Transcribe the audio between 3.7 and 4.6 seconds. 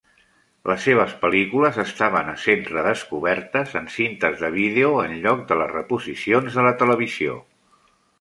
en cintes de